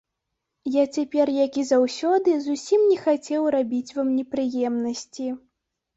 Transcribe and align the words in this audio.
Я 0.75 0.85
цяпер, 0.99 1.31
як 1.45 1.59
і 1.63 1.67
заўсёды, 1.73 2.29
зусім 2.47 2.81
не 2.93 2.97
хацеў 3.05 3.43
рабіць 3.57 3.95
вам 3.99 4.07
непрыемнасці. 4.17 5.27